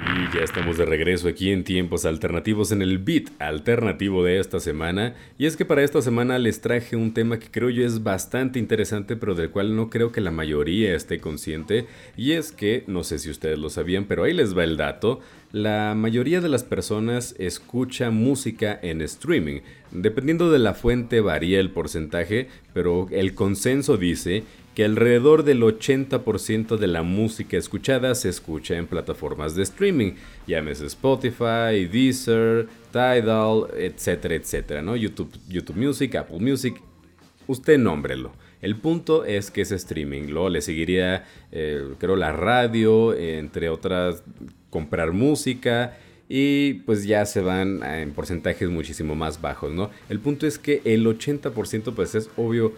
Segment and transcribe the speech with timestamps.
[0.00, 4.60] Y ya estamos de regreso aquí en tiempos alternativos en el beat alternativo de esta
[4.60, 5.14] semana.
[5.38, 8.60] Y es que para esta semana les traje un tema que creo yo es bastante
[8.60, 11.86] interesante, pero del cual no creo que la mayoría esté consciente.
[12.16, 15.20] Y es que, no sé si ustedes lo sabían, pero ahí les va el dato.
[15.50, 19.62] La mayoría de las personas escucha música en streaming.
[19.90, 24.44] Dependiendo de la fuente varía el porcentaje, pero el consenso dice
[24.78, 30.12] que alrededor del 80% de la música escuchada se escucha en plataformas de streaming,
[30.46, 34.94] llámese Spotify, Deezer, Tidal, etcétera, etcétera, ¿no?
[34.94, 36.80] YouTube, YouTube Music, Apple Music,
[37.48, 38.30] usted nómbrelo.
[38.62, 44.22] El punto es que es streaming, luego le seguiría, eh, creo, la radio, entre otras,
[44.70, 49.90] comprar música y pues ya se van en porcentajes muchísimo más bajos, ¿no?
[50.08, 52.74] El punto es que el 80% pues es obvio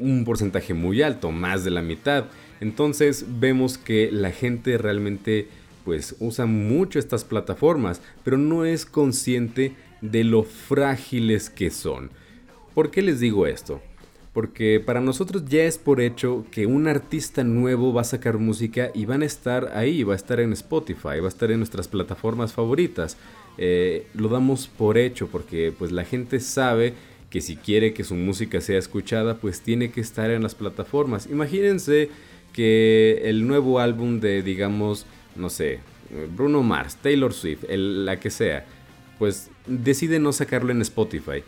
[0.00, 2.26] un porcentaje muy alto, más de la mitad.
[2.60, 5.48] Entonces vemos que la gente realmente
[5.84, 12.10] pues usa mucho estas plataformas, pero no es consciente de lo frágiles que son.
[12.74, 13.80] ¿Por qué les digo esto?
[14.32, 18.90] Porque para nosotros ya es por hecho que un artista nuevo va a sacar música
[18.94, 21.88] y van a estar ahí, va a estar en Spotify, va a estar en nuestras
[21.88, 23.16] plataformas favoritas.
[23.58, 26.94] Eh, lo damos por hecho porque pues la gente sabe
[27.30, 31.28] que si quiere que su música sea escuchada, pues tiene que estar en las plataformas.
[31.30, 32.10] Imagínense
[32.52, 35.06] que el nuevo álbum de, digamos,
[35.36, 35.78] no sé,
[36.36, 38.66] Bruno Mars, Taylor Swift, la que sea,
[39.18, 41.44] pues decide no sacarlo en Spotify.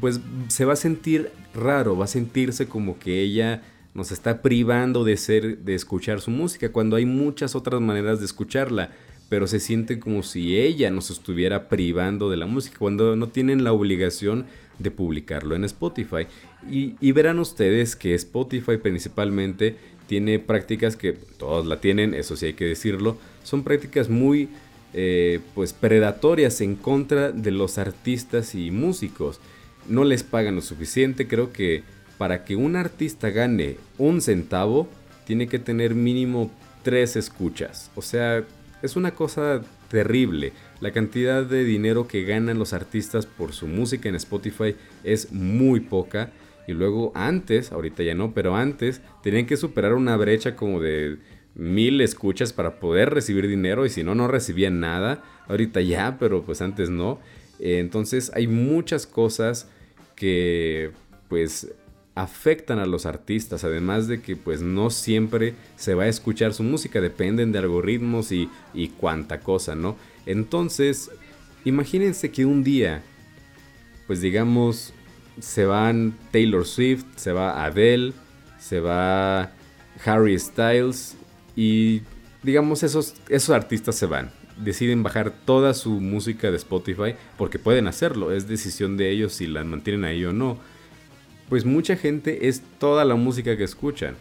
[0.00, 5.04] Pues se va a sentir raro, va a sentirse como que ella nos está privando
[5.04, 8.90] de ser de escuchar su música cuando hay muchas otras maneras de escucharla
[9.28, 13.64] pero se siente como si ella nos estuviera privando de la música cuando no tienen
[13.64, 14.46] la obligación
[14.78, 16.26] de publicarlo en Spotify.
[16.70, 22.54] Y, verán ustedes que Spotify principalmente tiene prácticas que todos la tienen, eso sí hay
[22.54, 24.48] que decirlo, son prácticas muy
[24.92, 29.40] eh, pues predatorias en contra de los artistas y músicos.
[29.88, 31.82] No les pagan lo suficiente, creo que
[32.18, 34.88] para que un artista gane un centavo,
[35.26, 36.50] tiene que tener mínimo
[36.82, 37.90] tres escuchas.
[37.94, 38.44] O sea,
[38.84, 40.52] es una cosa terrible.
[40.80, 45.80] La cantidad de dinero que ganan los artistas por su música en Spotify es muy
[45.80, 46.32] poca.
[46.66, 51.16] Y luego antes, ahorita ya no, pero antes tenían que superar una brecha como de
[51.54, 55.22] mil escuchas para poder recibir dinero y si no, no recibían nada.
[55.48, 57.20] Ahorita ya, pero pues antes no.
[57.58, 59.68] entonces hay muchas cosas
[60.14, 60.90] que
[61.28, 61.72] pues
[62.14, 66.62] afectan a los artistas, además de que pues no siempre se va a escuchar su
[66.62, 68.48] música, dependen de algoritmos y,
[68.98, 69.96] cuánta cosa, ¿no?
[70.26, 71.10] Entonces,
[71.64, 73.02] imagínense que un día,
[74.06, 74.92] pues digamos,
[75.40, 78.12] se van Taylor Swift, se va Adele,
[78.58, 79.50] se va
[80.04, 81.16] Harry Styles
[81.56, 82.02] y
[82.42, 84.30] digamos esos, esos artistas se van.
[84.56, 89.48] Deciden bajar toda su música de Spotify porque pueden hacerlo, es decisión de ellos si
[89.48, 90.60] la mantienen ahí o no
[91.48, 94.14] pues mucha gente es toda la música que escuchan.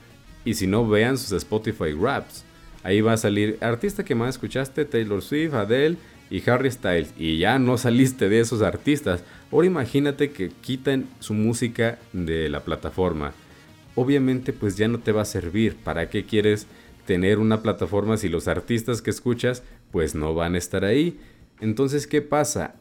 [0.46, 2.44] Y si no, vean sus Spotify Raps.
[2.84, 5.98] Ahí va a salir artista que más escuchaste, Taylor Swift, Adele
[6.30, 7.14] y Harry Styles.
[7.18, 9.24] Y ya no saliste de esos artistas.
[9.52, 13.34] Ahora imagínate que quitan su música de la plataforma.
[13.96, 15.78] Obviamente pues ya no te va a servir.
[15.78, 16.68] ¿Para qué quieres
[17.06, 21.20] tener una plataforma si los artistas que escuchas pues no van a estar ahí?
[21.62, 22.76] Entonces, ¿qué pasa?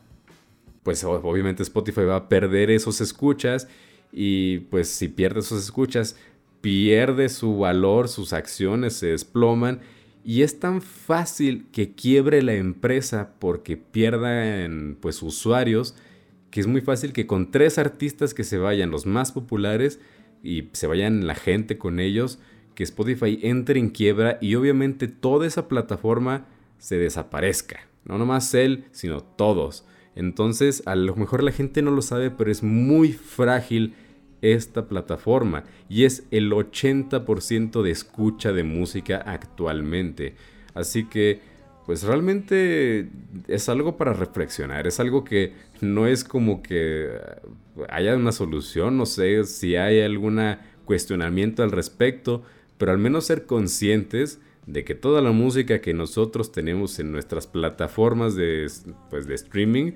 [0.82, 3.68] Pues obviamente Spotify va a perder esos escuchas
[4.12, 6.16] y pues si pierde sus escuchas,
[6.60, 9.80] pierde su valor, sus acciones se desploman
[10.24, 15.96] y es tan fácil que quiebre la empresa porque pierdan pues usuarios
[16.50, 19.98] que es muy fácil que con tres artistas que se vayan los más populares
[20.42, 22.38] y se vayan la gente con ellos
[22.74, 26.46] que Spotify entre en quiebra y obviamente toda esa plataforma
[26.78, 27.80] se desaparezca.
[28.04, 29.86] No nomás él sino todos.
[30.14, 33.94] Entonces, a lo mejor la gente no lo sabe, pero es muy frágil
[34.42, 40.34] esta plataforma y es el 80% de escucha de música actualmente.
[40.74, 41.40] Así que,
[41.86, 43.08] pues realmente
[43.48, 47.08] es algo para reflexionar, es algo que no es como que
[47.88, 50.40] haya una solución, no sé si hay algún
[50.84, 52.42] cuestionamiento al respecto,
[52.78, 57.46] pero al menos ser conscientes de que toda la música que nosotros tenemos en nuestras
[57.46, 58.70] plataformas de,
[59.10, 59.92] pues, de streaming,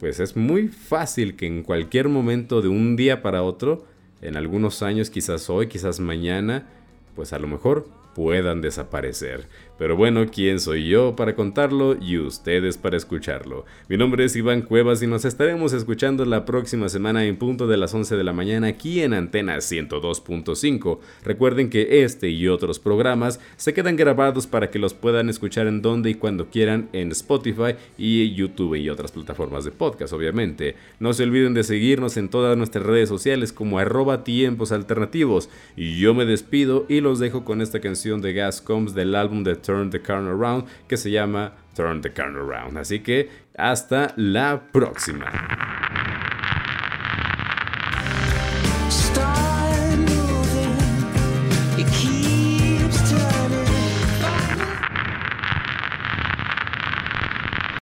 [0.00, 3.84] pues es muy fácil que en cualquier momento de un día para otro,
[4.22, 6.66] en algunos años, quizás hoy, quizás mañana,
[7.14, 9.46] pues a lo mejor puedan desaparecer.
[9.78, 13.64] Pero bueno, ¿quién soy yo para contarlo y ustedes para escucharlo?
[13.88, 17.78] Mi nombre es Iván Cuevas y nos estaremos escuchando la próxima semana en punto de
[17.78, 20.98] las 11 de la mañana aquí en Antena 102.5.
[21.24, 25.80] Recuerden que este y otros programas se quedan grabados para que los puedan escuchar en
[25.80, 30.74] donde y cuando quieran en Spotify y YouTube y otras plataformas de podcast, obviamente.
[30.98, 35.48] No se olviden de seguirnos en todas nuestras redes sociales como arroba tiempos alternativos.
[35.74, 39.56] Yo me despido y los dejo con esta canción de Gas Combs del álbum de
[39.56, 42.78] Turn the Car Around que se llama Turn the Car Around.
[42.78, 45.79] Así que hasta la próxima.